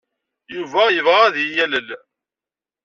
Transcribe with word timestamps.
Yuba 0.55 0.81
yella 0.85 0.95
yebɣa 0.95 1.21
ad 1.25 1.35
iyi-yalel. 1.37 1.89